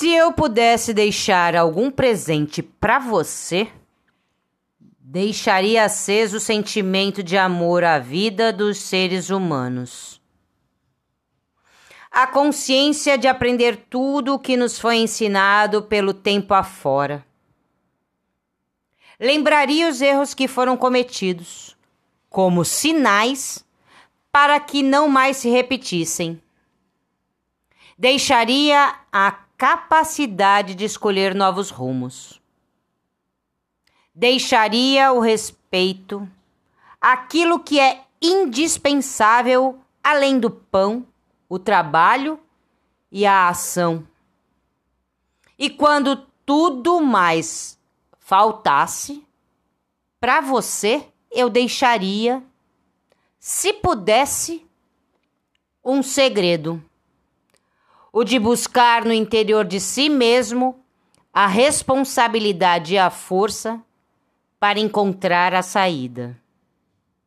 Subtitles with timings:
[0.00, 3.70] Se eu pudesse deixar algum presente para você,
[4.98, 10.18] deixaria aceso o sentimento de amor à vida dos seres humanos.
[12.10, 17.22] A consciência de aprender tudo o que nos foi ensinado pelo tempo afora.
[19.20, 21.76] Lembraria os erros que foram cometidos,
[22.30, 23.62] como sinais
[24.32, 26.40] para que não mais se repetissem.
[27.98, 32.40] Deixaria a capacidade de escolher novos rumos.
[34.14, 36.26] Deixaria o respeito,
[36.98, 41.06] aquilo que é indispensável além do pão,
[41.46, 42.40] o trabalho
[43.12, 44.08] e a ação.
[45.58, 47.78] E quando tudo mais
[48.18, 49.22] faltasse,
[50.18, 52.42] para você eu deixaria,
[53.38, 54.66] se pudesse,
[55.84, 56.82] um segredo
[58.12, 60.78] o de buscar no interior de si mesmo
[61.32, 63.80] a responsabilidade e a força
[64.58, 66.36] para encontrar a saída.